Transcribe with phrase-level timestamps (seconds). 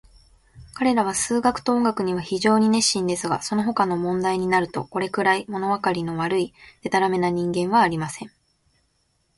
[0.73, 8.31] 彼等は数学と音楽には非常に熱心ですが、そのほかの問題になると、これくらい、ものわかりの悪い、でたらめな人間はありません。